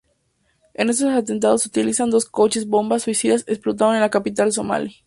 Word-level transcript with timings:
En 0.73 0.89
estos 0.89 1.11
atentados 1.13 1.61
se 1.61 1.67
utilizaron 1.67 2.09
dos 2.09 2.25
coches 2.25 2.67
bomba 2.67 2.97
suicidas 2.97 3.43
explotaron 3.45 3.93
en 3.93 4.01
la 4.01 4.09
capital 4.09 4.51
somalí. 4.51 4.97